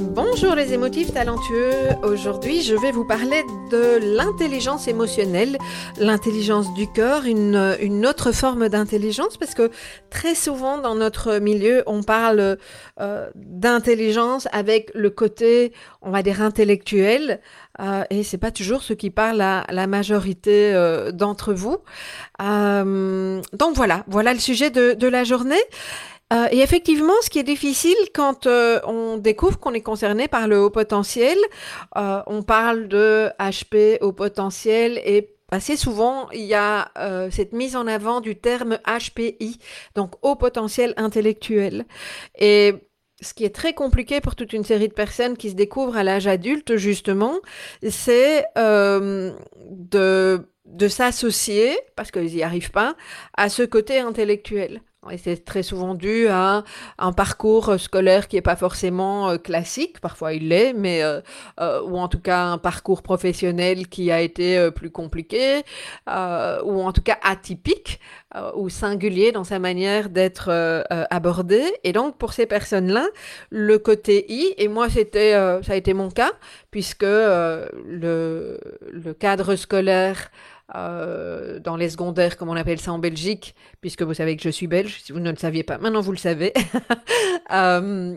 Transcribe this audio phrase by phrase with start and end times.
[0.00, 1.72] Bonjour les émotifs talentueux.
[2.04, 5.58] Aujourd'hui, je vais vous parler de l'intelligence émotionnelle,
[5.98, 9.70] l'intelligence du corps, une, une autre forme d'intelligence, parce que
[10.08, 12.58] très souvent dans notre milieu, on parle
[13.00, 17.40] euh, d'intelligence avec le côté, on va dire, intellectuel,
[17.80, 21.78] euh, et c'est pas toujours ce qui parle à la majorité euh, d'entre vous.
[22.40, 25.62] Euh, donc voilà, voilà le sujet de, de la journée.
[26.32, 30.46] Euh, et effectivement, ce qui est difficile quand euh, on découvre qu'on est concerné par
[30.46, 31.38] le haut potentiel,
[31.96, 36.90] euh, on parle de HP haut potentiel et assez souvent il y a
[37.30, 39.58] cette mise en avant du terme HPI,
[39.94, 41.86] donc haut potentiel intellectuel.
[42.38, 42.74] Et
[43.22, 46.04] ce qui est très compliqué pour toute une série de personnes qui se découvrent à
[46.04, 47.40] l'âge adulte, justement,
[47.88, 52.94] c'est de de s'associer, parce qu'ils n'y arrivent pas,
[53.36, 54.82] à ce côté intellectuel.
[55.10, 56.64] Et c'est très souvent dû à
[56.98, 61.20] un parcours scolaire qui n'est pas forcément euh, classique, parfois il l'est, mais euh,
[61.60, 65.62] euh, ou en tout cas un parcours professionnel qui a été plus compliqué,
[66.06, 68.00] ou en tout cas atypique
[68.54, 70.50] ou singulier dans sa manière d'être
[71.10, 71.62] abordé.
[71.84, 73.06] Et donc pour ces personnes-là,
[73.50, 75.32] le côté I, et moi c'était
[75.62, 76.32] ça a été mon cas,
[76.70, 78.58] puisque le,
[78.92, 80.30] le cadre scolaire
[80.74, 84.50] euh, dans les secondaires, comme on appelle ça en Belgique, puisque vous savez que je
[84.50, 86.52] suis belge, si vous ne le saviez pas, maintenant vous le savez.
[87.50, 88.16] euh,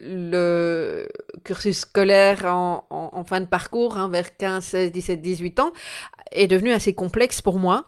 [0.00, 1.08] le,
[1.44, 5.72] cursus scolaire en fin de parcours, hein, vers 15, 16, 17, 18 ans,
[6.32, 7.84] est devenu assez complexe pour moi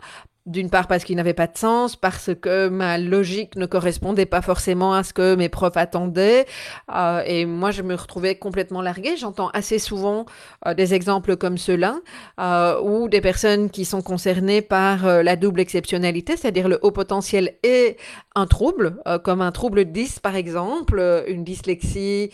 [0.47, 4.43] d'une part parce qu'il n'avait pas de sens, parce que ma logique ne correspondait pas
[4.43, 6.47] forcément à ce que mes profs attendaient.
[6.95, 9.17] Euh, et moi, je me retrouvais complètement larguée.
[9.17, 10.27] J'entends assez souvent
[10.67, 12.01] euh, des exemples comme ceux-là,
[12.41, 16.91] euh, ou des personnes qui sont concernées par euh, la double exceptionnalité, c'est-à-dire le haut
[16.91, 17.97] potentiel et
[18.35, 22.31] un trouble, euh, comme un trouble 10 par exemple, une dyslexie,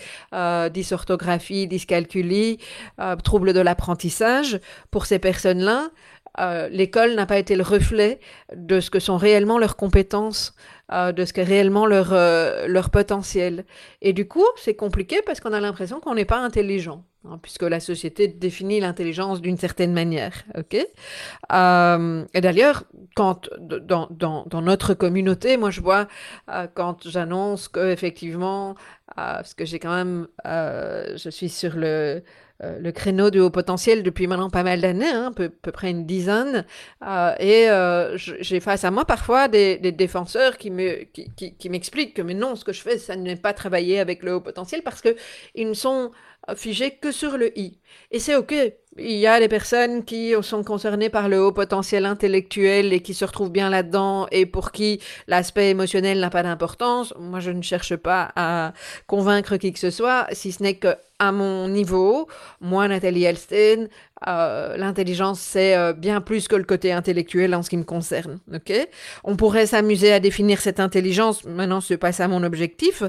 [0.71, 2.59] dysorthographie, dyscalculie,
[3.25, 4.61] trouble de l'apprentissage.
[4.91, 5.89] Pour ces personnes-là,
[6.39, 8.21] euh, l'école n'a pas été le reflet
[8.55, 10.55] de ce que sont réellement leurs compétences,
[10.93, 13.65] euh, de ce qu'est réellement leur, euh, leur potentiel.
[14.03, 17.63] Et du coup, c'est compliqué parce qu'on a l'impression qu'on n'est pas intelligent, hein, puisque
[17.63, 20.45] la société définit l'intelligence d'une certaine manière.
[20.71, 22.85] et d'ailleurs,
[23.17, 26.07] quand dans, dans, dans, notre communauté, moi je vois
[26.75, 28.77] quand j'annonce que effectivement,
[29.17, 32.23] parce que j'ai quand même, je suis sur le
[32.65, 36.07] euh, le créneau du haut potentiel depuis maintenant pas mal d'années, hein, peu, près une
[36.07, 36.67] dizaine.
[37.07, 42.57] Euh, et euh, j'ai face à moi parfois des, défenseurs qui m'expliquent que mais non,
[42.57, 45.15] ce que je fais, ça n'est pas travailler avec le haut potentiel parce que
[45.55, 46.11] ils ne sont
[46.57, 47.79] figés que sur le i.
[48.11, 48.55] Et c'est ok.
[48.97, 53.15] Il y a des personnes qui sont concernées par le haut potentiel intellectuel et qui
[53.15, 57.15] se retrouvent bien là-dedans et pour qui l'aspect émotionnel n'a pas d'importance.
[57.21, 58.73] Moi, je ne cherche pas à
[59.07, 62.29] convaincre qui que ce soit, si ce n'est que à mon niveau,
[62.61, 63.89] moi, Nathalie Elstein,
[64.27, 68.39] euh, l'intelligence, c'est euh, bien plus que le côté intellectuel en ce qui me concerne.
[68.53, 68.73] Ok?
[69.25, 71.45] On pourrait s'amuser à définir cette intelligence.
[71.45, 73.03] Maintenant, ce n'est pas ça mon objectif.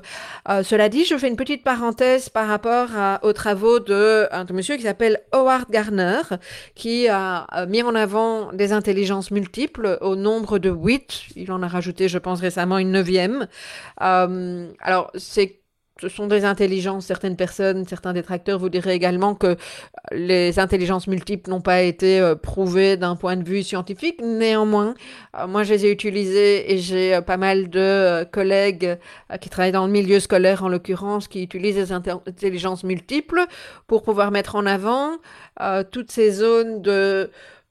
[0.50, 2.90] Euh, cela dit, je fais une petite parenthèse par rapport
[3.22, 6.22] aux travaux de un monsieur qui s'appelle Howard Gardner,
[6.76, 11.23] qui a mis en avant des intelligences multiples au nombre de huit.
[11.35, 13.47] Il en a rajouté, je pense, récemment une neuvième.
[13.97, 15.59] Alors, c'est
[15.99, 17.05] ce sont des intelligences.
[17.05, 19.57] Certaines personnes, certains détracteurs vous diraient également que
[20.11, 24.22] les intelligences multiples n'ont pas été euh, prouvées d'un point de vue scientifique.
[24.22, 24.93] Néanmoins,
[25.37, 28.97] euh, moi, je les ai utilisées et j'ai euh, pas mal de collègues
[29.41, 33.46] qui travaillent dans le milieu scolaire, en l'occurrence, qui utilisent les intelligences multiples
[33.87, 35.17] pour pouvoir mettre en avant
[35.91, 37.29] toutes ces zones de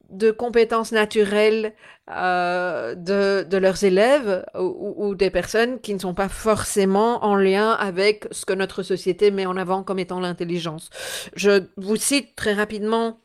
[0.08, 1.74] de compétences naturelles
[2.10, 7.36] euh, de, de, leurs élèves ou, ou, des personnes qui ne sont pas forcément en
[7.36, 10.88] lien avec ce que notre société met en avant comme étant l'intelligence.
[11.36, 13.20] Je vous cite très rapidement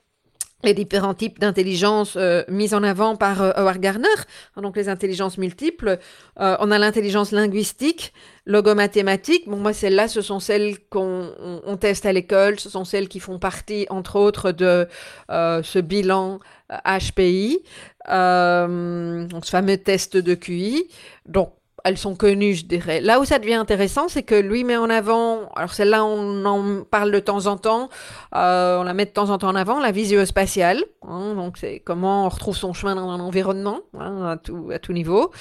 [0.63, 4.07] les différents types d'intelligence euh, mis en avant par euh, Howard Gardner,
[4.55, 5.99] hein, donc les intelligences multiples.
[6.39, 8.13] Euh, on a l'intelligence linguistique,
[8.45, 9.47] logomathématique.
[9.47, 11.31] Bon, moi, celles-là, ce sont celles qu'on
[11.65, 14.87] on, teste à l'école, ce sont celles qui font partie, entre autres, de
[15.29, 16.39] ce bilan
[16.69, 17.59] HPI,
[18.07, 20.87] ce fameux test de QI.
[21.25, 23.01] Donc, elles sont connues, je dirais.
[23.01, 26.83] Là où ça devient intéressant, c'est que lui met en avant, alors celle-là, on en
[26.83, 27.89] parle de temps en temps,
[28.35, 30.83] euh, on la met de temps en temps en avant, la visio-spatiale.
[31.07, 34.79] Hein, donc, c'est comment on retrouve son chemin dans un environnement, hein, à, tout, à
[34.79, 35.31] tout niveau.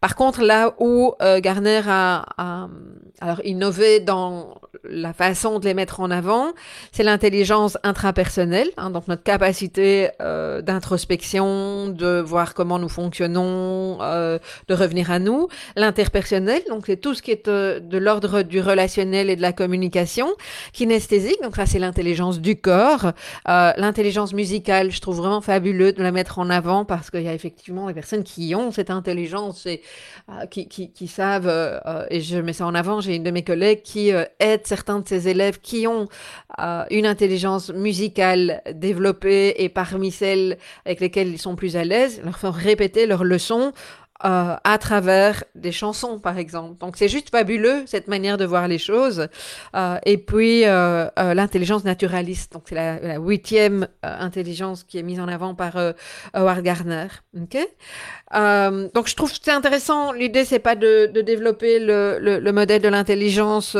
[0.00, 2.68] Par contre, là où euh, Garner a,
[3.20, 4.54] alors innové dans
[4.84, 6.52] la façon de les mettre en avant,
[6.92, 14.38] c'est l'intelligence intrapersonnelle, hein, donc notre capacité euh, d'introspection, de voir comment nous fonctionnons, euh,
[14.68, 15.48] de revenir à nous.
[15.76, 19.52] L'interpersonnel, donc c'est tout ce qui est euh, de, l'ordre du relationnel et de la
[19.52, 20.28] communication.
[20.72, 23.12] Kinesthésique, donc ça c'est l'intelligence du corps.
[23.46, 27.34] L'intelligence musicale, je trouve vraiment fabuleux de la mettre en avant parce qu'il y a
[27.34, 29.82] effectivement des personnes qui ont cette intelligence et
[30.50, 31.80] qui, savent,
[32.10, 35.08] et je mets ça en avant, j'ai une de mes collègues qui aide certains de
[35.08, 36.08] ses élèves qui ont
[36.90, 42.38] une intelligence musicale développée et parmi celles avec lesquelles ils sont plus à l'aise, leur
[42.38, 43.72] faire répéter leurs leçons
[44.24, 46.78] euh, à travers des chansons, par exemple.
[46.78, 49.26] Donc c'est juste fabuleux cette manière de voir les choses.
[49.74, 55.26] Euh, et puis euh, l'intelligence naturaliste, donc c'est la, huitième intelligence qui est mise en
[55.26, 55.76] avant par
[56.34, 57.08] Howard Gardner.
[57.42, 57.66] Okay
[58.94, 60.12] donc je trouve c'est intéressant.
[60.12, 63.76] L'idée c'est pas de, développer le, modèle de l'intelligence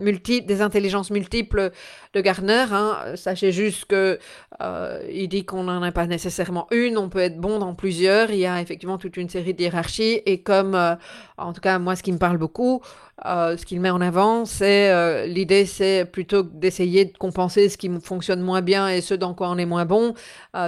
[0.00, 1.70] multiple, des intelligences multiples
[2.12, 2.66] de Gardner.
[2.72, 3.14] Hein.
[3.14, 4.18] Sachez juste que
[5.10, 8.30] il dit qu'on n'en a pas nécessairement une, on peut être bon dans plusieurs.
[8.30, 10.20] Il y a effectivement toute une série de hiérarchies.
[10.26, 10.94] Et comme, euh,
[11.36, 12.82] en tout cas, moi, ce qui me parle beaucoup,
[13.26, 17.76] euh, ce qu'il met en avant, c'est euh, l'idée, c'est plutôt d'essayer de compenser ce
[17.76, 20.14] qui fonctionne moins bien et ce dans quoi on est moins bon,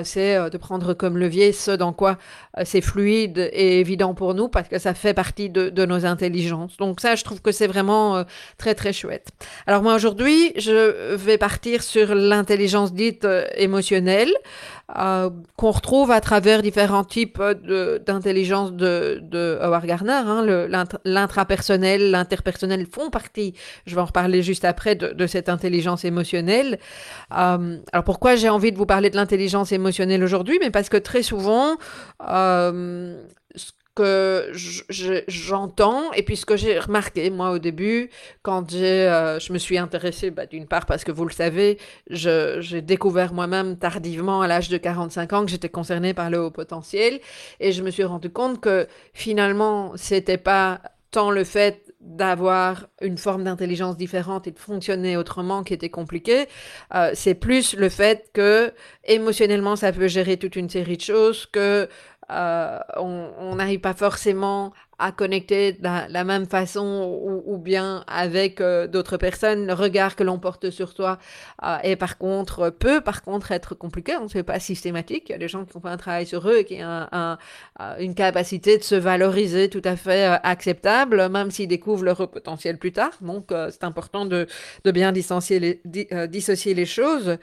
[0.02, 2.16] c'est de prendre comme levier ce dans quoi
[2.64, 6.76] c'est fluide et évident pour nous parce que ça fait partie de, de nos intelligences.
[6.76, 8.24] Donc ça, je trouve que c'est vraiment
[8.56, 9.28] très très chouette.
[9.66, 14.32] Alors moi aujourd'hui, je vais partir sur l'intelligence dite émotionnelle.
[14.98, 17.42] Euh, qu'on retrouve à travers différents types
[18.06, 20.12] d'intelligence de, de, Howard Gardner.
[20.12, 20.68] Hein,
[21.06, 22.44] L'intrapersonnel, l'interpersonnel
[22.91, 23.55] font partie,
[23.87, 26.79] je vais en reparler juste après, de, cette intelligence émotionnelle.
[27.32, 30.58] Euh, alors pourquoi j'ai envie de vous parler de l'intelligence émotionnelle aujourd'hui?
[30.61, 31.76] Mais parce que très souvent,
[32.29, 33.23] euh,
[33.94, 34.50] que
[35.29, 38.11] j'entends et puis ce que j'ai remarqué moi au début
[38.43, 41.79] quand euh, je me suis intéressée bah, d'une part parce que vous le savez
[42.11, 46.50] j'ai découvert moi-même tardivement à l'âge de 45 ans que j'étais concernée par le haut
[46.50, 47.20] potentiel.
[47.61, 50.81] Et je me suis rendu compte que finalement c'était pas
[51.12, 56.46] tant le fait d'avoir une forme d'intelligence différente et de fonctionner autrement qui était compliqué,
[56.94, 58.72] euh, c'est plus le fait que
[59.04, 61.88] émotionnellement ça peut gérer toute une série de choses, que
[62.30, 68.87] euh, on n'arrive pas forcément à connecter de la, même façon ou, bien avec euh,
[68.87, 69.67] d'autres personnes.
[69.67, 71.19] Le regard que l'on porte sur toi
[71.62, 74.17] euh, est par contre peut par contre être compliqué.
[74.17, 75.25] On ne fait pas systématique.
[75.29, 77.06] Il y a des gens qui ont fait un travail sur eux et qui ont
[77.12, 77.38] un,
[77.99, 82.93] une capacité de se valoriser tout à fait acceptable, même s'ils découvrent leur potentiel plus
[82.93, 83.12] tard.
[83.20, 84.47] Donc c'est important de,
[84.85, 85.81] de bien les,
[86.29, 87.37] dissocier les choses.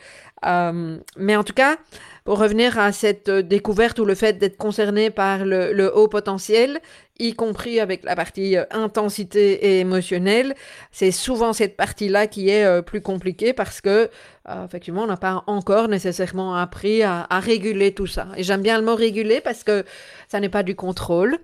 [0.43, 1.77] mais en tout cas,
[2.23, 6.79] pour revenir à cette euh, découverte ou le fait d'être concerné par le, haut potentiel,
[7.27, 10.55] y compris avec la partie euh, intensité et émotionnelle,
[10.91, 14.09] c'est souvent cette partie-là qui est euh, plus compliquée parce que
[14.65, 18.27] effectivement, on n'a pas encore nécessairement appris à, à, réguler tout ça.
[18.35, 19.85] Et j'aime bien le mot réguler parce que
[20.27, 21.37] ça n'est pas du contrôle,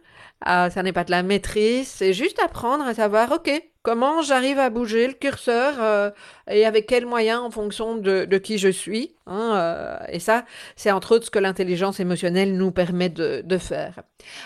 [0.44, 3.52] ça n'est pas de la maîtrise, c'est juste apprendre à savoir, ok,
[3.88, 6.10] comment j'arrive à bouger le curseur euh,
[6.50, 9.14] et avec quels moyens en fonction de, qui je suis.
[9.26, 14.02] Hein, euh, et ça, c'est entre autres ce que l'intelligence émotionnelle nous permet de, faire.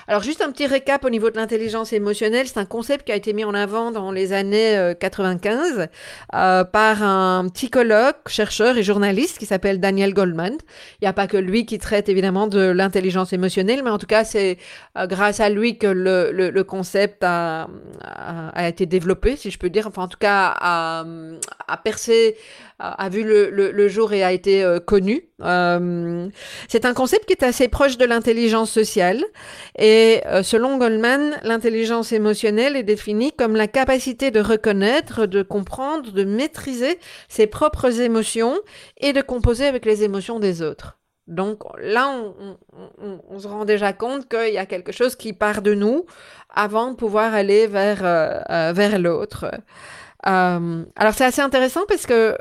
[0.08, 3.16] Alors juste un petit récap au niveau de l'intelligence émotionnelle, c'est un concept qui a
[3.16, 5.88] été mis en avant dans les années 95
[6.34, 10.54] euh, par un psychologue, chercheur et journaliste qui s'appelle Daniel Goldman.
[11.02, 14.08] Il n'y a pas que lui qui traite évidemment de l'intelligence émotionnelle, mais en tout
[14.08, 14.58] cas c'est
[15.08, 17.68] grâce à lui que le, concept a
[18.68, 22.38] été développé si je peux dire, enfin en tout cas a, percé,
[22.80, 25.30] a, vu le, le, jour et a été euh, connu.
[25.42, 26.30] Euh,
[26.68, 29.24] c'est un concept qui est assez proche de l'intelligence sociale
[29.78, 36.12] et euh, selon Goldman, l'intelligence émotionnelle est définie comme la capacité de reconnaître, de comprendre,
[36.12, 38.60] de maîtriser ses propres émotions
[38.98, 41.01] et de composer avec les émotions des autres.
[41.32, 42.14] Donc là,
[43.30, 46.06] on, se rend déjà compte qu'il y a quelque chose qui part de nous
[46.54, 49.46] avant de pouvoir aller vers, euh, euh vers l'autre.
[50.28, 52.38] Euh, alors c'est assez intéressant parce que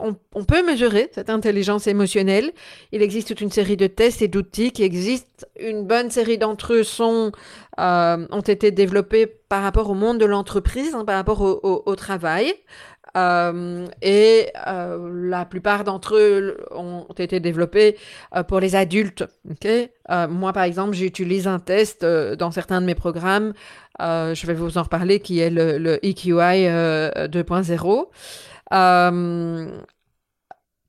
[0.00, 2.52] on, peut mesurer cette intelligence émotionnelle.
[2.92, 5.46] Il existe toute une série de tests et d'outils qui existent.
[5.58, 7.32] Une bonne série d'entre eux sont,
[7.78, 12.52] ont été développés par rapport au monde de l'entreprise, hein, par rapport au, travail.
[13.18, 17.96] Euh, et euh, la plupart d'entre eux ont été développés
[18.46, 19.24] pour les adultes.
[20.28, 23.52] moi, par exemple, j'utilise un test dans certains de mes programmes.
[24.00, 28.06] je vais vous en reparler, qui est le, EQI 2.0.
[28.72, 29.80] Euh,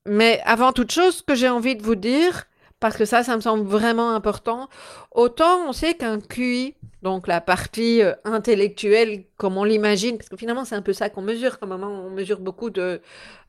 [0.05, 2.45] mais avant toute chose, ce que j'ai envie de vous dire,
[2.79, 4.69] parce que ça, ça me semble vraiment important,
[5.12, 10.38] autant on sait qu'un QI, donc la partie euh, intellectuelle comme on l'imagine, parce que
[10.38, 13.01] finalement c'est un peu ça qu'on mesure, comme on mesure beaucoup de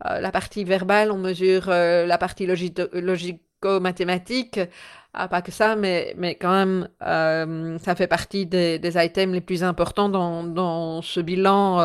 [0.07, 4.61] euh, la partie verbale, on mesure la partie logico-mathématique,
[5.13, 6.89] ah, pas que ça, mais, mais quand même,
[7.81, 11.81] ça fait partie des, items les plus importants dans, ce bilan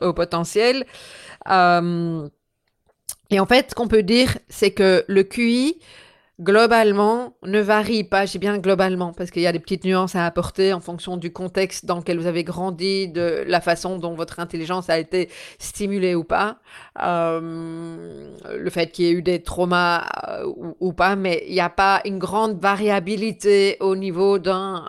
[0.00, 0.86] au potentiel.
[1.50, 2.28] Euh,
[3.30, 5.78] et en fait, ce qu'on peut dire, c'est que le QI,
[6.40, 8.26] globalement, ne varie pas.
[8.26, 11.32] J'ai bien globalement, parce qu'il y a des petites nuances à apporter en fonction du
[11.32, 16.14] contexte dans lequel vous avez grandi, de la façon dont votre intelligence a été stimulée
[16.14, 16.58] ou pas,
[17.02, 21.60] euh, le fait qu'il y ait eu des traumas euh, ou, pas, mais il n'y
[21.60, 24.84] a pas une grande variabilité au niveau d'un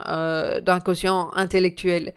[0.62, 2.14] d'un quotient intellectuel.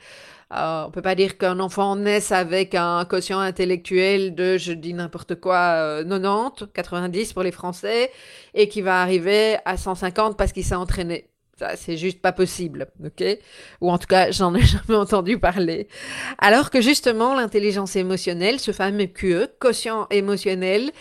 [0.54, 4.94] Euh, on peut pas dire qu'un enfant naisse avec un quotient intellectuel de, je dis
[4.94, 8.10] n'importe quoi, 90, euh, 90 pour les Français,
[8.54, 11.28] et qui va arriver à 150 parce qu'il s'est entraîné.
[11.58, 13.24] Ça, c'est juste pas possible, ok?
[13.80, 15.88] Ou en tout cas, j'en ai jamais entendu parler.
[16.38, 20.92] Alors que justement, l'intelligence émotionnelle, ce fameux QE, quotient émotionnel,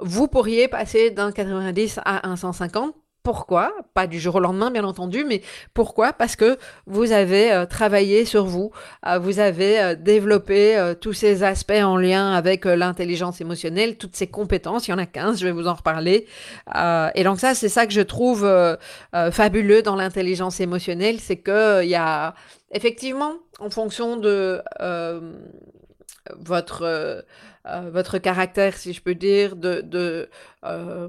[0.00, 4.84] vous pourriez passer d'un 90 à un 150 pourquoi Pas du jour au lendemain, bien
[4.84, 5.42] entendu, mais
[5.74, 6.12] pourquoi?
[6.12, 8.72] Parce que vous avez euh, travaillé sur vous,
[9.06, 14.26] euh, vous avez euh, développé tous ces aspects en lien avec l'intelligence émotionnelle, toutes ces
[14.26, 16.26] compétences, il y en a 15, je vais vous en reparler.
[17.14, 18.48] et donc ça, c'est ça que je trouve
[19.30, 22.34] fabuleux dans l'intelligence émotionnelle, c'est qu'il y a
[22.70, 24.62] effectivement, en fonction de
[26.38, 27.24] votre...
[27.92, 30.28] votre caractère, si je peux dire, de, de
[30.64, 31.08] euh,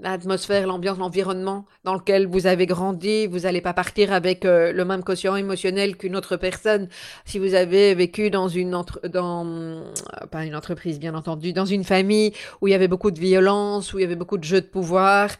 [0.00, 3.26] l'atmosphère, l'ambiance, l'environnement dans lequel vous avez grandi.
[3.26, 6.88] Vous n'allez pas partir avec euh, le même quotient émotionnel qu'une autre personne.
[7.24, 9.84] Si vous avez vécu dans une entre dans euh,
[10.30, 13.94] pas une entreprise bien entendu, dans une famille où il y avait beaucoup de violence,
[13.94, 15.30] où il y avait beaucoup de jeux de pouvoir,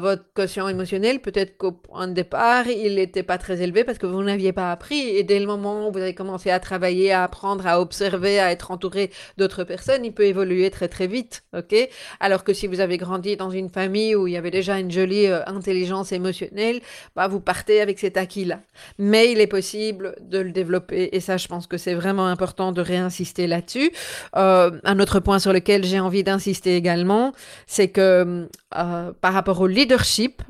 [0.00, 4.06] votre quotient émotionnel peut-être qu'au point de départ il n'était pas très élevé parce que
[4.06, 5.00] vous n'aviez pas appris.
[5.00, 8.52] Et dès le moment où vous avez commencé à travailler, à apprendre, à observer, à
[8.52, 11.74] être entouré d'autres personnes, il peut évoluer très très vite, ok?
[12.20, 14.78] Alors que si vous avez avez grandi dans une famille où il y avait déjà
[14.78, 16.80] une jolie euh, intelligence émotionnelle,
[17.14, 18.60] bah, vous partez avec cet acquis-là.
[18.98, 22.72] Mais il est possible de le développer et ça, je pense que c'est vraiment important
[22.72, 23.90] de réinsister là-dessus.
[24.36, 27.32] Euh, un autre point sur lequel j'ai envie d'insister également,
[27.66, 30.42] c'est que euh, par rapport au leadership,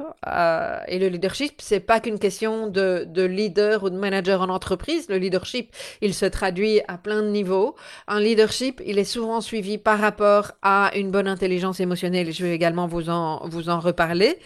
[0.88, 5.06] et le leadership, c'est pas qu'une question de, de leader ou de manager en entreprise.
[5.08, 7.76] Le leadership, il se traduit à plein de niveaux.
[8.08, 12.54] Un leadership, il est souvent suivi par rapport à une bonne intelligence émotionnelle je vais
[12.54, 14.38] également vous en, vous en reparler.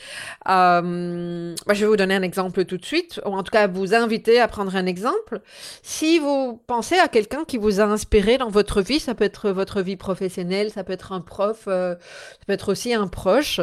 [0.49, 3.94] Euh, je vais vous donner un exemple tout de suite, ou en tout cas vous
[3.94, 5.40] inviter à prendre un exemple.
[5.82, 9.50] Si vous pensez à quelqu'un qui vous a inspiré dans votre vie, ça peut être
[9.50, 13.60] votre vie professionnelle, ça peut être un prof, euh, ça peut être aussi un proche.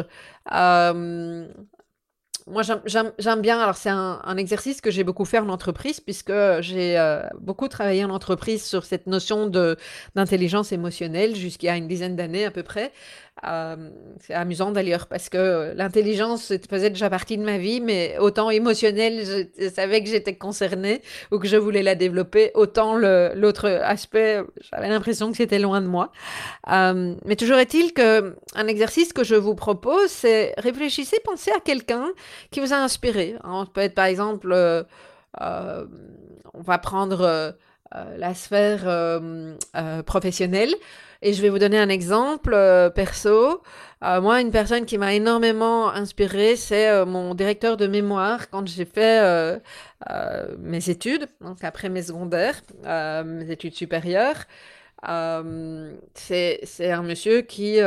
[0.52, 1.46] Euh,
[2.50, 3.60] moi, j'aime bien.
[3.60, 6.98] Alors, c'est un, exercice que j'ai beaucoup fait en entreprise, puisque j'ai
[7.40, 9.46] beaucoup travaillé en entreprise sur cette notion
[10.14, 12.92] d'intelligence émotionnelle jusqu'à une dizaine d'années à peu près.
[13.46, 13.90] Euh,
[14.20, 19.24] c'est amusant d'ailleurs parce que l'intelligence faisait déjà partie de ma vie, mais autant émotionnelle,
[19.58, 24.42] je, savais que j'étais concernée ou que je voulais la développer, autant l'autre aspect,
[24.72, 26.10] j'avais l'impression que c'était loin de moi.
[26.70, 31.60] Euh, mais toujours est-il que un exercice que je vous propose, c'est réfléchissez, pensez à
[31.60, 32.08] quelqu'un
[32.50, 33.36] qui vous a inspiré.
[33.44, 34.82] On peut être par exemple, euh,
[35.40, 37.54] on va prendre
[38.18, 39.20] la sphère
[40.04, 40.74] professionnelle.
[41.20, 43.60] Et je vais vous donner un exemple euh, perso.
[44.04, 48.66] Euh, moi, une personne qui m'a énormément inspirée, c'est euh, mon directeur de mémoire quand
[48.68, 49.58] j'ai fait
[50.60, 54.44] mes études, donc après mes secondaires, mes études supérieures.
[56.14, 57.80] c'est un monsieur qui,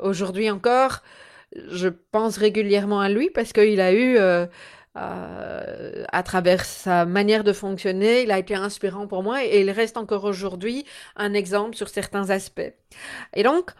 [0.00, 1.02] aujourd'hui encore,
[1.70, 4.18] je pense régulièrement à lui parce qu'il a eu
[4.96, 9.70] euh, à travers sa manière de fonctionner, il a été inspirant pour moi et il
[9.70, 10.84] reste encore aujourd'hui
[11.16, 12.72] un exemple sur certains aspects.
[13.34, 13.70] Et donc,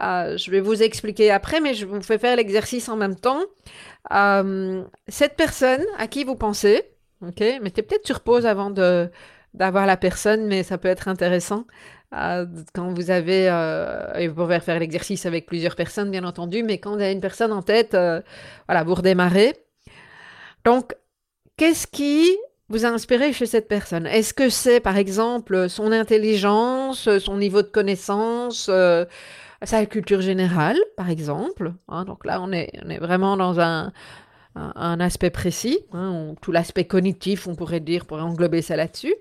[0.00, 3.42] euh, je vais vous expliquer après, mais je vous fais faire l'exercice en même temps.
[4.14, 6.82] Euh, cette personne à qui vous pensez,
[7.20, 9.10] ok, mettez peut-être sur pause avant de
[9.54, 11.66] d'avoir la personne, mais ça peut être intéressant.
[12.10, 13.46] quand vous avez,
[14.16, 17.20] et vous pouvez faire l'exercice avec plusieurs personnes, bien entendu, mais quand vous avez une
[17.20, 19.52] personne en tête, voilà, vous redémarrez.
[20.64, 20.94] Donc,
[21.56, 22.30] qu'est-ce qui
[22.68, 24.06] vous a inspiré chez cette personne?
[24.06, 29.04] Est-ce que c'est, par exemple, son intelligence, son niveau de connaissance, euh,
[29.62, 32.04] sa culture générale, par exemple hein?
[32.04, 33.92] Donc là, on est, vraiment dans un,
[34.54, 39.14] aspect précis, hein, tout l'aspect cognitif, on pourrait dire, pourrait englober ça là-dessus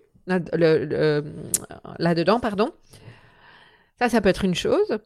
[1.99, 2.71] là-dedans, pardon.
[3.99, 4.99] Ça, ça peut être une chose.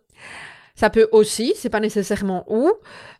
[0.75, 2.71] Ça peut aussi, c'est pas nécessairement où,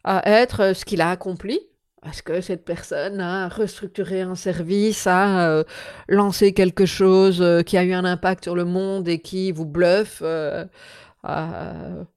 [0.07, 1.59] euh, être ce qu'il a accompli.
[2.07, 5.63] Est-ce que cette personne a restructuré un service, a euh,
[6.07, 9.65] lancé quelque chose euh, qui a eu un impact sur le monde et qui vous
[9.65, 10.21] bluffe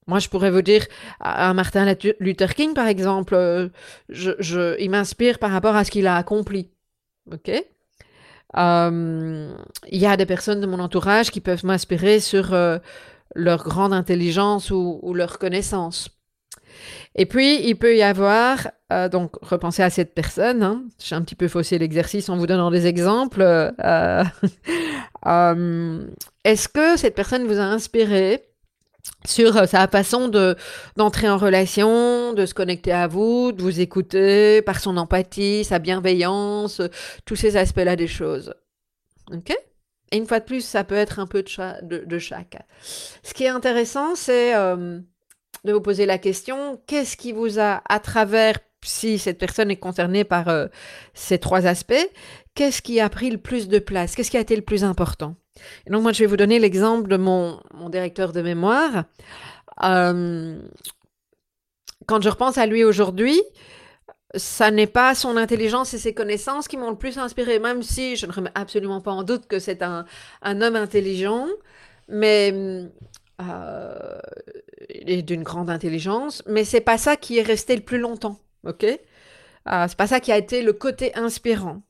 [0.06, 0.84] moi, je pourrais vous dire,
[1.18, 3.70] à Martin Luther King, par exemple,
[4.10, 6.70] je, il m'inspire par rapport à ce qu'il a accompli.
[7.32, 7.50] OK?
[8.56, 9.54] Euh,
[9.88, 12.78] il y a des personnes de mon entourage qui peuvent m'inspirer sur euh,
[13.34, 16.08] leur grande intelligence ou, leur connaissance.
[17.14, 20.62] Et puis, il peut y avoir, euh, donc, repenser à cette personne.
[20.62, 20.84] Hein.
[21.02, 23.42] J'ai un petit peu faussé l'exercice en vous donnant des exemples.
[26.44, 28.48] Est-ce que cette personne vous a inspiré
[29.26, 30.56] sur euh, sa façon de
[30.96, 35.78] d'entrer en relation, de se connecter à vous, de vous écouter, par son empathie, sa
[35.78, 36.80] bienveillance,
[37.24, 38.54] tous ces aspects-là des choses?
[39.32, 39.54] Ok?
[40.10, 42.56] Et une fois de plus, ça peut être un peu de, de, chaque.
[43.22, 45.00] Ce qui est intéressant, c'est euh,
[45.64, 49.76] de vous poser la question qu'est-ce qui vous a, à travers, si cette personne est
[49.76, 50.66] concernée par euh,
[51.14, 52.08] ces trois aspects,
[52.54, 54.14] qu'est-ce qui a pris le plus de place?
[54.14, 55.36] Qu'est-ce qui a été le plus important?
[55.86, 59.04] Et donc moi, je vais vous donner l'exemple de mon, mon, directeur de mémoire.
[62.08, 63.40] Quand je repense à lui aujourd'hui,
[64.34, 68.16] ça n'est pas son intelligence et ses connaissances qui m'ont le plus inspiré, même si
[68.16, 70.04] je ne remets absolument pas en doute que c'est un,
[70.42, 71.46] un, homme intelligent,
[72.08, 72.88] mais
[73.40, 74.18] euh,
[74.88, 78.84] et d'une grande intelligence, mais c'est pas ça qui est resté le plus longtemps, ok?
[78.84, 81.82] Euh, C'est pas ça qui a été le côté inspirant.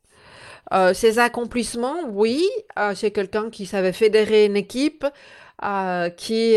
[0.73, 2.47] Euh, ses accomplissements, oui,
[2.79, 5.07] euh, c'est quelqu'un qui savait fédérer une équipe,
[5.65, 6.57] euh, qui,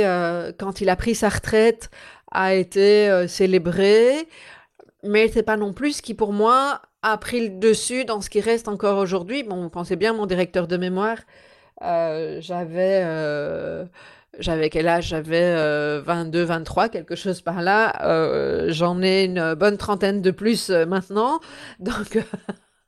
[0.58, 1.90] quand il a pris sa retraite,
[2.32, 4.28] a été célébré,
[5.04, 8.30] mais c'est pas non plus ce qui, pour moi, a pris le dessus dans ce
[8.30, 9.44] qui reste encore aujourd'hui.
[9.44, 11.18] Bon, vous pensez bien, mon directeur de mémoire,
[11.82, 13.04] j'avais
[14.40, 15.08] j'avais quel âge?
[15.08, 18.68] J'avais 22, 23, quelque chose par là.
[18.70, 21.40] J'en ai une bonne trentaine de plus maintenant.
[21.80, 22.18] Donc,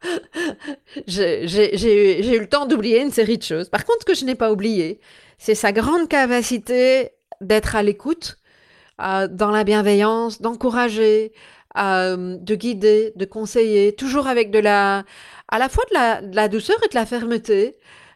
[1.08, 3.69] j'ai eu le temps d'oublier une série de choses.
[3.69, 4.99] Par contre, ce que je n'ai pas oublié,
[5.38, 8.38] c'est sa grande capacité d'être à l'écoute,
[9.01, 11.34] euh, dans la bienveillance, d'encourager,
[11.77, 15.03] euh, de guider, de conseiller, toujours avec de la,
[15.49, 17.73] à la fois de la, douceur et de la fermeté, euh,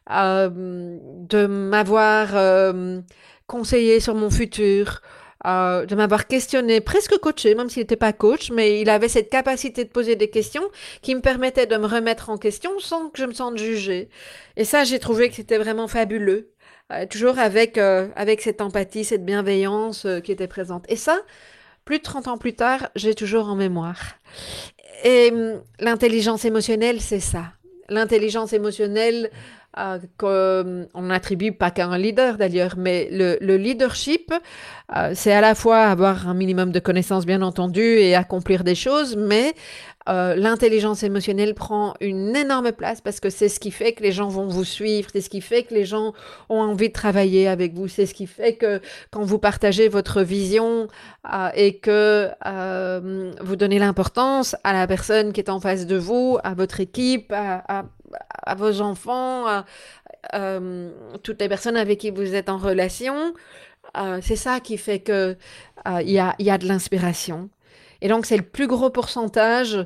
[0.10, 2.74] de m'avoir
[3.48, 5.02] conseillé sur mon futur,
[5.46, 9.30] euh, de m'avoir questionné, presque coaché, même s'il n'était pas coach, mais il avait cette
[9.30, 10.64] capacité de poser des questions
[11.02, 14.10] qui me permettaient de me remettre en question sans que je me sente jugée.
[14.58, 16.52] Et ça, j'ai trouvé que c'était vraiment fabuleux.
[16.92, 20.86] Euh, toujours avec, euh, avec cette empathie, cette bienveillance qui était présente.
[20.90, 21.20] Et ça,
[21.86, 24.16] plus de 30 ans plus tard, j'ai toujours en mémoire.
[25.04, 27.54] Et hum, l'intelligence émotionnelle, c'est ça.
[27.90, 29.30] L'intelligence émotionnelle,
[29.78, 34.34] euh, qu'on n'attribue pas qu'à un leader d'ailleurs, mais le, leadership,
[34.96, 38.76] euh, c'est à la fois avoir un minimum de connaissances bien entendu et accomplir des
[38.76, 39.54] choses, mais
[40.10, 44.12] euh, l'intelligence émotionnelle prend une énorme place parce que c'est ce qui fait que les
[44.12, 46.14] gens vont vous suivre, c'est ce qui fait que les gens
[46.50, 50.22] ont envie de travailler avec vous, c'est ce qui fait que quand vous partagez votre
[50.22, 50.88] vision
[51.56, 52.30] et que
[53.44, 57.34] vous donnez l'importance à la personne qui est en face de vous, à votre équipe,
[57.34, 57.86] à
[58.56, 59.66] vos enfants, à,
[60.36, 60.90] euh,
[61.24, 63.34] toutes les personnes avec qui vous êtes en relation.
[63.98, 65.38] Euh, c'est ça qui fait que
[65.88, 67.50] euh, il y, a, y, a, de l'inspiration.
[68.02, 69.86] Et donc, c'est le plus gros pourcentage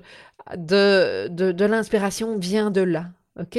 [0.55, 3.05] de, de, de l'inspiration vient de là.
[3.39, 3.57] OK?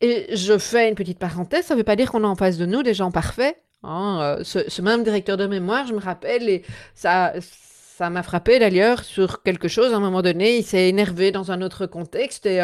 [0.00, 2.56] Et je fais une petite parenthèse, ça ne veut pas dire qu'on a en face
[2.56, 3.60] de nous des gens parfaits.
[3.82, 6.62] Hein, ce, ce, même directeur de mémoire, je me rappelle, et
[6.94, 9.92] ça, ça m'a frappé d'ailleurs sur quelque chose.
[9.92, 12.60] À un moment donné, il s'est énervé dans un autre contexte et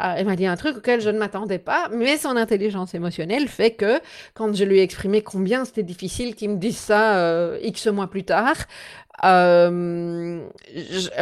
[0.00, 1.88] euh, il m'a dit un truc auquel je ne m'attendais pas.
[1.92, 4.00] Mais son intelligence émotionnelle fait que
[4.34, 8.08] quand je lui ai exprimé combien c'était difficile qu'il me dise ça euh, X mois
[8.08, 8.56] plus tard,
[9.24, 10.40] euh,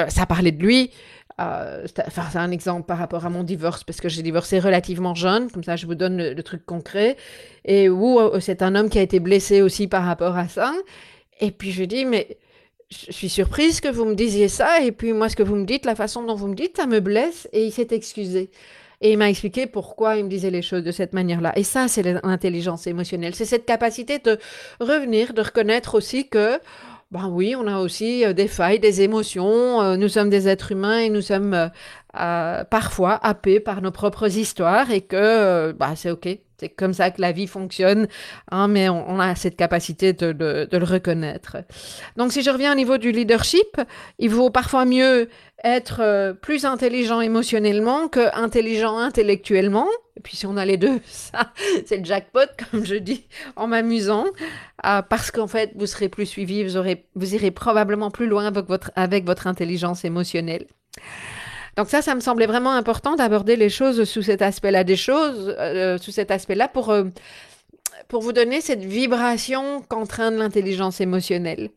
[0.08, 0.90] ça parlait de lui.
[1.38, 5.50] Enfin, c'est un exemple par rapport à mon divorce, parce que j'ai divorcé relativement jeune,
[5.50, 7.16] comme ça je vous donne le, le truc concret,
[7.64, 10.74] et où c'est un homme qui a été blessé aussi par rapport à ça.
[11.40, 12.36] Et puis je dis, mais
[12.90, 15.64] je suis surprise que vous me disiez ça, et puis moi, ce que vous me
[15.64, 18.50] dites, la façon dont vous me dites, ça me blesse, et il s'est excusé.
[19.00, 21.52] Et il m'a expliqué pourquoi il me disait les choses de cette manière-là.
[21.56, 23.34] Et ça, c'est l'intelligence émotionnelle.
[23.34, 24.38] C'est cette capacité de
[24.78, 26.60] revenir, de reconnaître aussi que
[27.10, 29.82] ben oui, on a aussi euh, des failles, des émotions.
[29.82, 31.70] Euh, nous sommes des êtres humains et nous sommes
[32.18, 36.28] euh, parfois happés par nos propres histoires et que bah, c'est OK.
[36.58, 38.06] C'est comme ça que la vie fonctionne,
[38.50, 41.56] hein, mais on, a cette capacité de, de, le reconnaître.
[42.18, 43.80] Donc si je reviens au niveau du leadership,
[44.18, 45.30] il vaut parfois mieux
[45.64, 49.88] être plus intelligent émotionnellement que intelligent intellectuellement.
[50.20, 51.50] Et puis si on a les deux, ça,
[51.86, 54.26] c'est le jackpot, comme je dis, en m'amusant,
[54.84, 58.44] euh, parce qu'en fait, vous serez plus suivi, vous, aurez, vous irez probablement plus loin
[58.46, 60.66] avec votre, avec votre intelligence émotionnelle.
[61.80, 66.90] Donc ça, ça me semblait vraiment important d'aborder les choses sous cet aspect-là euh, pour,
[66.90, 67.04] euh,
[68.06, 71.70] pour vous donner cette vibration qu'entraîne l'intelligence émotionnelle.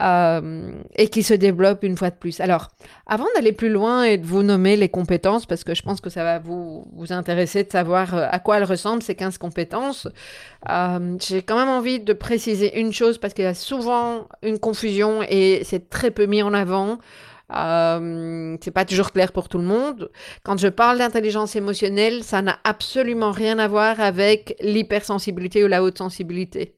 [0.00, 2.40] Euh, et qui se développe une fois de plus.
[2.40, 2.68] Alors,
[3.06, 6.08] avant d'aller plus loin et de vous nommer les compétences, parce que je pense que
[6.08, 10.08] ça va vous, intéresser de savoir euh, à quoi elles ressemblent, ces 15 compétences,
[10.70, 14.58] euh, j'ai quand même envie de préciser une chose, parce qu'il y a souvent une
[14.58, 16.98] confusion et c'est très peu mis en avant.
[17.54, 20.10] Euh, c'est pas toujours clair pour tout le monde.
[20.42, 25.82] Quand je parle d'intelligence émotionnelle, ça n'a absolument rien à voir avec l'hypersensibilité ou la
[25.82, 26.76] haute sensibilité.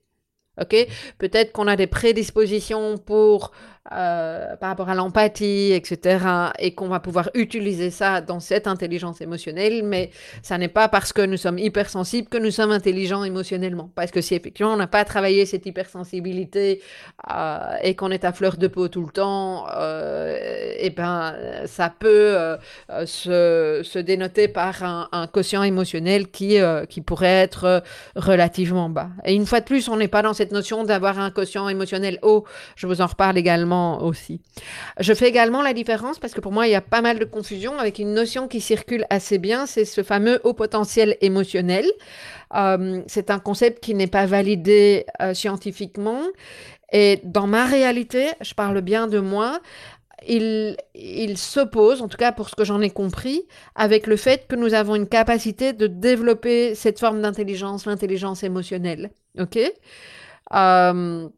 [0.60, 0.76] OK?
[1.18, 3.50] Peut-être qu'on a des prédispositions pour
[3.92, 6.24] euh, par rapport à l'empathie, etc.,
[6.58, 11.12] et qu'on va pouvoir utiliser ça dans cette intelligence émotionnelle, mais ça n'est pas parce
[11.12, 13.90] que nous sommes hypersensibles que nous sommes intelligents émotionnellement.
[13.94, 16.80] Parce que si effectivement on n'a pas travaillé cette hypersensibilité
[17.30, 21.34] euh, et qu'on est à fleur de peau tout le temps, euh, et ben
[21.66, 22.56] ça peut
[23.04, 26.56] se, se, dénoter par un, un quotient émotionnel qui,
[26.88, 27.82] qui pourrait être
[28.16, 29.10] relativement bas.
[29.26, 32.18] Et une fois de plus, on n'est pas dans cette notion d'avoir un quotient émotionnel
[32.22, 32.44] haut.
[32.76, 34.40] Je vous en reparle également aussi.
[35.00, 37.24] Je fais également la différence parce que pour moi, il y a pas mal de
[37.24, 41.86] confusion avec une notion qui circule assez bien, c'est ce fameux haut potentiel émotionnel.
[42.54, 46.22] Euh, c'est un concept qui n'est pas validé euh, scientifiquement.
[46.92, 49.60] Et dans ma réalité, je parle bien de moi,
[50.26, 54.46] il, il s'oppose, en tout cas pour ce que j'en ai compris, avec le fait
[54.46, 59.10] que nous avons une capacité de développer cette forme d'intelligence, l'intelligence émotionnelle.
[59.38, 59.58] OK?
[60.54, 61.28] Euh,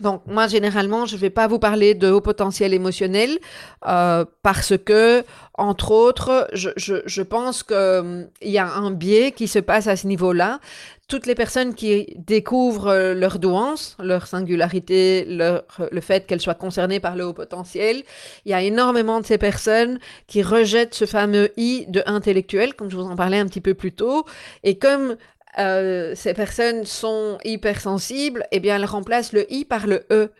[0.00, 3.38] donc moi généralement je ne vais pas vous parler de haut potentiel émotionnel
[3.86, 5.24] euh, parce que
[5.54, 9.86] entre autres je, je, je pense qu'il hum, y a un biais qui se passe
[9.86, 10.60] à ce niveau-là.
[11.08, 16.54] Toutes les personnes qui découvrent euh, leur douance, leur singularité, leur, le fait qu'elles soient
[16.54, 18.02] concernées par le haut potentiel,
[18.46, 22.90] il y a énormément de ces personnes qui rejettent ce fameux I de intellectuel, comme
[22.90, 24.24] je vous en parlais un petit peu plus tôt.
[24.62, 25.16] Et comme
[25.58, 30.30] euh, ces personnes sont hypersensibles, eh bien, elles remplacent le i par le e.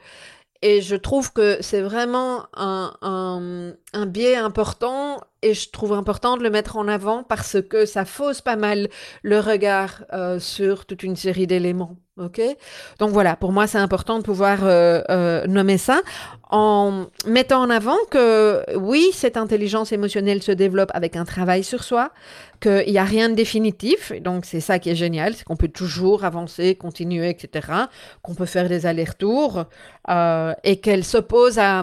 [0.62, 6.36] Et je trouve que c'est vraiment un, un, un, biais important et je trouve important
[6.36, 8.88] de le mettre en avant parce que ça fausse pas mal
[9.22, 11.96] le regard euh, sur toute une série d'éléments.
[12.18, 12.42] Ok?
[12.98, 16.02] Donc voilà, pour moi c'est important de pouvoir euh, euh, nommer ça
[16.50, 21.82] en mettant en avant que oui, cette intelligence émotionnelle se développe avec un travail sur
[21.82, 22.10] soi,
[22.60, 24.12] qu'il n'y a rien de définitif.
[24.20, 27.68] Donc c'est ça qui est génial, c'est qu'on peut toujours avancer, continuer, etc.
[28.20, 29.64] Qu'on peut faire des allers-retours
[30.62, 31.82] et qu'elle s'oppose à,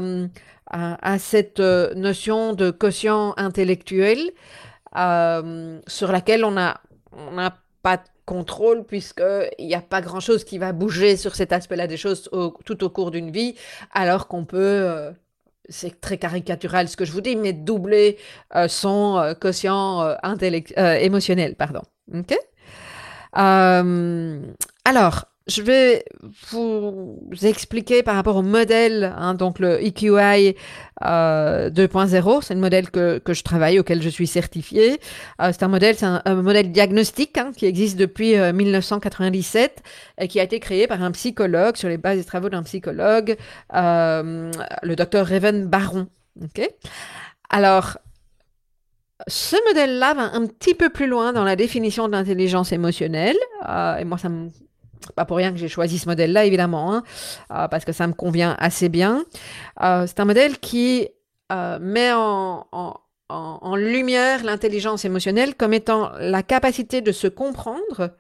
[0.70, 4.20] à, cette euh, notion de quotient intellectuel
[4.96, 6.82] euh, sur laquelle on n'a
[7.82, 11.98] pas de contrôle puisqu'il n'y a pas grand-chose qui va bouger sur cet aspect-là des
[11.98, 12.30] choses
[12.66, 13.56] tout au cours d'une vie,
[13.94, 14.58] alors qu'on peut...
[14.60, 15.12] Euh,
[15.72, 18.18] c'est très caricatural ce que je vous dis, mais doubler
[18.68, 20.18] son quotient
[20.76, 21.54] émotionnel.
[21.56, 21.84] Pardon.
[22.12, 22.36] ok?
[24.84, 26.06] Alors, je vais
[26.52, 30.56] vous expliquer par rapport au modèle, hein, donc le EQI
[31.04, 35.00] euh, 2.0, c'est le modèle que, que, je travaille, auquel je suis certifié.
[35.42, 39.84] Euh, c'est un modèle, c'est un, modèle diagnostique hein, qui existe depuis 1997
[40.20, 42.64] euh, et qui a été créé par un psychologue sur les bases des travaux d'un
[42.64, 43.36] psychologue,
[43.74, 44.52] euh,
[44.84, 46.08] le docteur Raven Baron.
[46.42, 46.70] Okay
[47.50, 47.98] Alors,
[49.28, 53.38] ce modèle-là va un petit peu plus loin dans la définition de l'intelligence émotionnelle.
[53.68, 54.50] Euh, et moi, ça me
[55.16, 57.04] pas pour rien que j'ai choisi ce modèle-là, évidemment, hein,
[57.52, 59.26] euh, parce que ça me convient assez bien.
[59.82, 61.08] Euh, c'est un modèle qui
[61.52, 62.96] euh, met en,
[63.76, 68.16] lumière l'intelligence émotionnelle comme étant la capacité de se comprendre,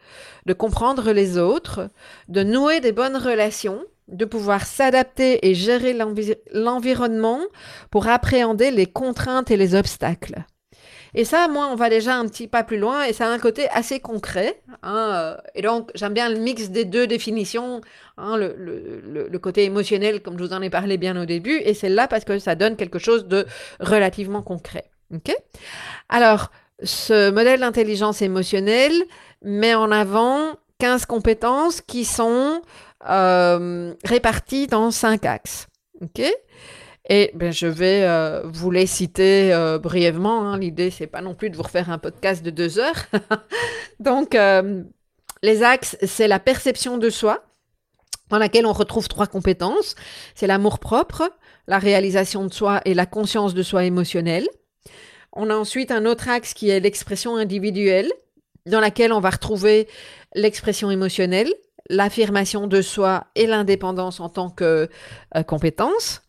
[0.45, 1.89] de comprendre les autres,
[2.27, 5.97] de nouer des bonnes relations, de pouvoir s'adapter et gérer
[6.53, 7.39] l'environnement
[7.89, 10.45] pour appréhender les contraintes et les obstacles.
[11.15, 13.39] Et ça, moi, on va déjà un petit pas plus loin et ça a un
[13.39, 14.61] côté assez concret.
[14.83, 17.81] Hein, euh, et donc, j'aime bien le mix des deux définitions,
[18.17, 22.07] hein, le, côté émotionnel, comme je vous en ai parlé bien au début, et celle-là
[22.07, 23.45] parce que ça donne quelque chose de
[23.79, 24.85] relativement concret.
[25.13, 25.33] Ok?
[26.09, 26.51] Alors,
[26.83, 28.93] ce modèle d'intelligence émotionnelle
[29.41, 32.61] met en avant 15 compétences qui sont
[33.09, 35.67] euh, réparties dans 5 axes.
[36.01, 36.21] OK?
[37.09, 40.43] Et ben, je vais euh, vous les citer euh, brièvement.
[40.43, 40.57] Hein.
[40.59, 43.05] L'idée, c'est pas non plus de vous refaire un podcast de deux heures.
[43.99, 44.37] Donc,
[45.43, 47.43] les axes, c'est la perception de soi,
[48.29, 49.95] dans laquelle on retrouve trois compétences.
[50.35, 51.29] C'est l'amour propre,
[51.67, 54.47] la réalisation de soi et la conscience de soi émotionnelle.
[55.33, 58.11] On a ensuite un autre axe qui est l'expression individuelle,
[58.65, 59.87] dans laquelle on va retrouver
[60.35, 61.51] l'expression émotionnelle,
[61.89, 64.89] l'affirmation de soi et l'indépendance en tant que
[65.35, 66.21] euh, compétence.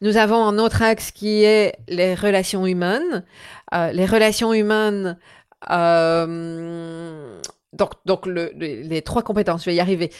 [0.00, 3.24] Nous avons un autre axe qui est les relations humaines.
[3.74, 5.18] Euh, les relations humaines,
[5.70, 7.40] euh,
[7.72, 10.10] donc, donc les trois compétences, je vais y arriver,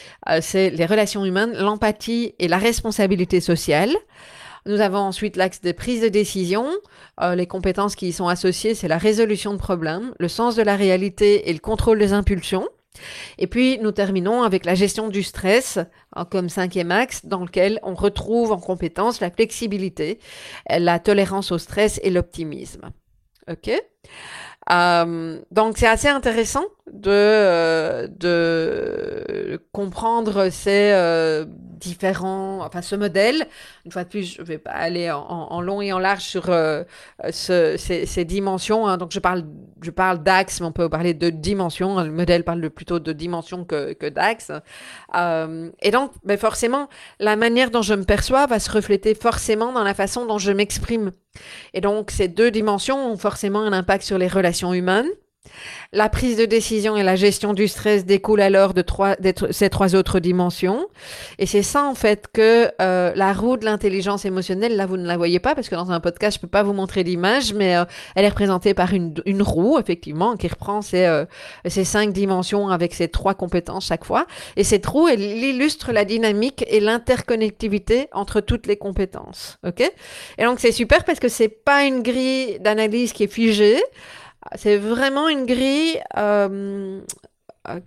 [0.41, 3.95] c'est les relations humaines, l'empathie et la responsabilité sociale.
[4.67, 6.67] Nous avons ensuite l'axe des prises de décision.
[7.21, 10.61] Euh, les compétences qui y sont associées, c'est la résolution de problèmes, le sens de
[10.61, 12.67] la réalité et le contrôle des impulsions.
[13.37, 15.79] Et puis, nous terminons avec la gestion du stress,
[16.15, 20.19] hein, comme cinquième axe, dans lequel on retrouve en compétence la flexibilité,
[20.69, 22.89] la tolérance au stress et l'optimisme.
[23.49, 23.71] OK?
[24.69, 31.45] Euh, donc c'est assez intéressant de, euh, de comprendre ces euh,
[31.77, 33.47] différents, enfin ce modèle.
[33.85, 36.45] Une fois de plus, je ne vais pas aller en, long et en large sur
[36.45, 36.85] ce,
[37.77, 38.87] ces, ces, dimensions.
[38.87, 38.97] Hein.
[38.97, 39.43] Donc je parle,
[39.81, 41.99] je parle d'axe, mais on peut parler de dimensions.
[42.01, 44.51] Le modèle parle plutôt de dimensions que, que d'axe.
[45.13, 46.87] et donc, mais ben, forcément,
[47.19, 50.51] la manière dont je me perçois va se refléter forcément dans la façon dont je
[50.51, 51.11] m'exprime.
[51.73, 55.07] Et donc, ces deux dimensions ont forcément un impact sur les relations humaines.
[55.93, 58.83] La prise de décision et la gestion du stress découlent alors de
[59.51, 60.87] ces trois autres dimensions.
[61.39, 65.07] Et c'est ça, en fait, que euh, la roue de l'intelligence émotionnelle, là, vous ne
[65.07, 67.75] la voyez pas, parce que dans un podcast, je peux pas vous montrer l'image, mais
[67.75, 71.25] euh, elle est représentée par une, roue, effectivement, qui reprend ces, euh,
[71.67, 74.25] cinq dimensions avec ces trois compétences chaque fois.
[74.55, 79.57] Et cette roue, elle illustre la dynamique et l'interconnectivité entre toutes les compétences.
[79.65, 79.81] OK?
[80.37, 83.77] Et donc, c'est super parce que c'est pas une grille d'analyse qui est figée.
[84.55, 87.01] C'est vraiment une grille euh,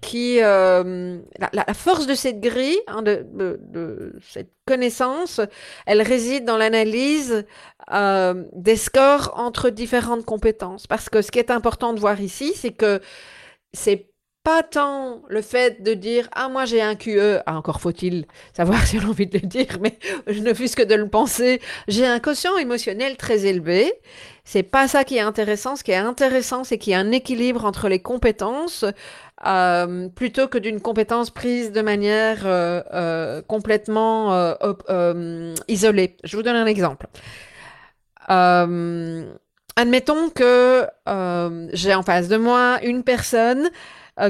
[0.00, 0.38] qui...
[0.42, 1.18] Euh,
[1.52, 5.40] la, force de cette grille, hein, de, cette connaissance,
[5.86, 7.44] elle réside dans l'analyse
[7.92, 10.86] euh, des scores entre différentes compétences.
[10.86, 13.00] Parce que ce qui est important de voir ici, c'est que
[13.72, 14.10] c'est
[14.42, 18.82] pas tant le fait de dire ah moi j'ai un QE ah, encore faut-il savoir
[18.86, 21.60] si on a envie de le dire mais je ne fût que de le penser
[21.88, 23.92] j'ai un quotient émotionnel très élevé
[24.50, 25.76] c'est pas ça qui est intéressant.
[25.76, 28.84] Ce qui est intéressant c'est qu'il y a un équilibre entre les compétences
[29.46, 34.52] euh, plutôt que d'une compétence prise de manière euh, euh, complètement
[35.68, 36.16] isolée.
[36.24, 37.06] Je vous donne un exemple.
[39.76, 40.84] Admettons que
[41.72, 43.70] j'ai en face de moi une personne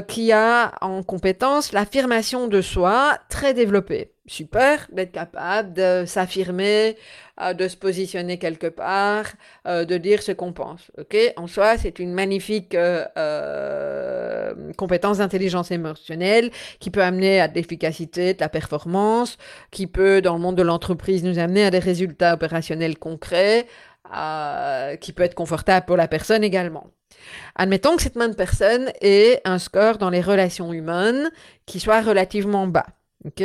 [0.07, 4.10] qui a en compétence l'affirmation de soi très développée.
[4.31, 6.95] Super, d'être capable de s'affirmer,
[7.41, 9.25] euh, de se positionner quelque part,
[9.67, 10.89] euh, de dire ce qu'on pense.
[10.97, 12.77] Ok, en soi, c'est une magnifique
[14.77, 19.37] compétence d'intelligence émotionnelle qui peut amener à de l'efficacité, de la performance,
[19.69, 23.67] qui peut, dans le monde de l'entreprise, nous amener à des résultats opérationnels concrets,
[25.01, 26.87] qui peut être confortable pour la personne également.
[27.55, 31.29] Admettons que cette même personne ait un score dans les relations humaines
[31.65, 32.87] qui soit relativement bas.
[33.25, 33.43] OK?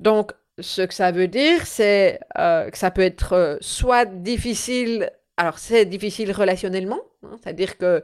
[0.00, 5.10] Donc, ce que ça veut dire, c'est euh, que ça peut être euh, soit difficile,
[5.36, 8.02] alors c'est difficile relationnellement, hein, c'est-à-dire que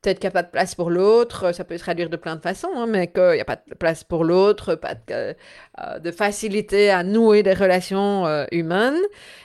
[0.00, 2.36] peut-être qu'il n'y a pas de place pour l'autre, ça peut se traduire de plein
[2.36, 5.36] de façons, hein, mais qu'il n'y a pas de place pour l'autre, pas de,
[5.80, 8.98] euh, facilité à nouer des relations humaines.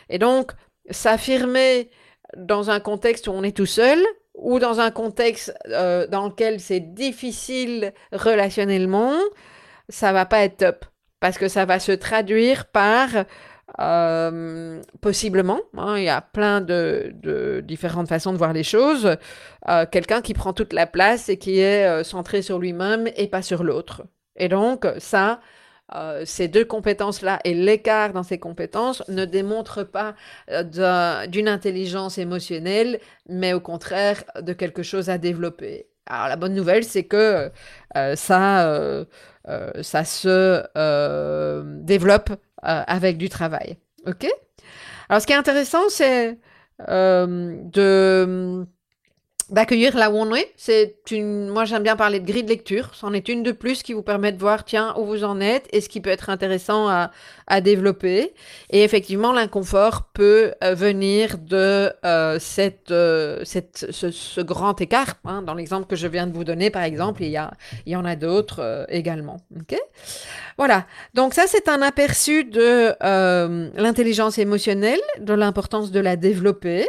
[0.10, 0.52] Et donc,
[0.90, 1.90] s'affirmer
[2.36, 4.00] dans un contexte où on est tout seul,
[4.38, 9.16] ou dans un contexte euh, dans lequel c'est difficile relationnellement,
[9.90, 10.86] ça va pas être top.
[11.20, 13.10] Parce que ça va se traduire par,
[13.80, 19.18] euh, possiblement, hein, il y a plein de, différentes façons de voir les choses,
[19.68, 23.42] euh, quelqu'un qui prend toute la place et qui est centré sur lui-même et pas
[23.42, 24.04] sur l'autre.
[24.36, 25.40] Et donc, ça,
[25.96, 30.16] euh, ces deux compétences-là et l'écart dans ces compétences ne démontrent pas
[30.52, 33.00] euh, d'une intelligence émotionnelle,
[33.30, 35.88] mais au contraire de quelque chose à développer.
[36.06, 37.52] Alors la bonne nouvelle, c'est que
[37.96, 39.06] euh, ça,
[39.82, 40.64] ça se
[41.84, 42.32] développe
[42.62, 43.78] avec du travail.
[44.06, 44.28] OK?
[45.10, 46.38] Alors ce qui est intéressant, c'est
[46.80, 48.66] de
[49.50, 50.52] d'accueillir là où on est.
[50.58, 52.92] C'est une, moi j'aime bien parler de grille de lecture.
[52.94, 55.68] C'en est une de plus qui vous permet de voir, tiens, où vous en êtes
[55.72, 57.12] et ce qui peut être intéressant à,
[57.48, 58.34] à développer.
[58.70, 65.16] Et effectivement, l'inconfort peut euh, venir de euh, cette, euh, cette, ce, ce, grand écart.
[65.26, 65.42] Hein.
[65.42, 67.52] Dans l'exemple que je viens de vous donner, par exemple, il y, a,
[67.86, 69.38] il y en a d'autres euh, également.
[69.56, 69.78] ok?
[70.58, 70.86] Voilà.
[71.14, 72.96] Donc ça, c'est un aperçu de
[73.80, 76.88] l'intelligence émotionnelle, de l'importance de la développer.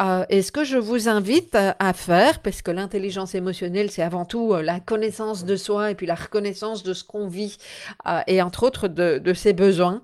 [0.00, 4.24] Euh, et ce que je vous invite à faire, parce que l'intelligence émotionnelle, c'est avant
[4.24, 7.58] tout euh, la connaissance de soi et puis la reconnaissance de ce qu'on vit,
[8.06, 10.00] euh, et entre autres de, ses besoins.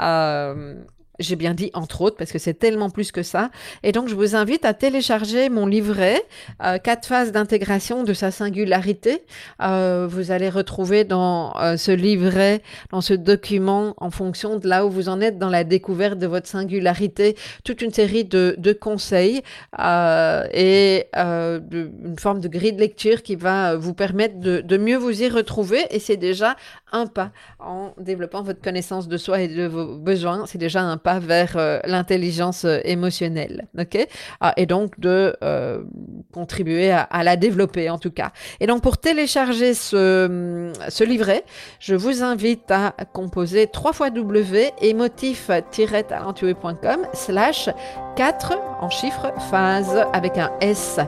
[0.00, 0.74] Euh,
[1.18, 3.50] j'ai bien dit entre autres parce que c'est tellement plus que ça.
[3.82, 6.22] Et donc je vous invite à télécharger mon livret,
[6.62, 9.22] euh, quatre phases d'intégration de sa singularité.
[9.62, 14.86] Euh, vous allez retrouver dans euh, ce livret, dans ce document, en fonction de là
[14.86, 19.42] où vous en êtes dans la découverte de votre singularité, toute une série de, conseils
[19.78, 24.96] euh, et une forme de grille de lecture qui va vous permettre de, de mieux
[24.96, 25.86] vous y retrouver.
[25.90, 26.56] Et c'est déjà
[26.92, 30.46] un pas en développant votre connaissance de soi et de vos besoins.
[30.46, 33.68] C'est déjà un pas vers euh, l'intelligence euh, émotionnelle.
[33.78, 34.08] ok?
[34.40, 35.84] Ah, et donc de euh,
[36.32, 38.32] contribuer à, la développer en tout cas.
[38.58, 41.44] Et donc pour télécharger ce, ce livret,
[41.78, 47.68] je vous invite à composer 3 fois W émotif-talentueux.com slash
[48.16, 50.98] 4 en chiffre phase avec un S.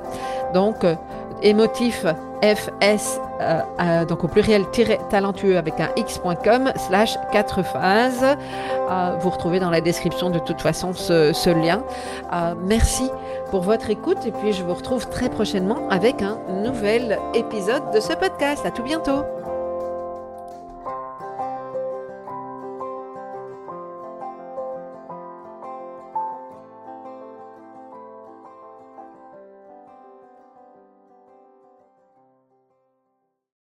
[0.53, 0.85] Donc
[1.43, 2.05] émotif
[2.43, 4.65] fs euh, euh, donc au pluriel
[5.11, 8.25] talentueux avec un x.com slash 4 phases.
[8.25, 11.83] Euh, vous retrouvez dans la description de toute façon ce, ce lien.
[12.63, 13.11] Merci
[13.51, 18.01] pour votre écoute et puis je vous retrouve très prochainement avec un nouvel épisode de
[18.01, 18.65] ce podcast.
[18.65, 19.25] À tout bientôt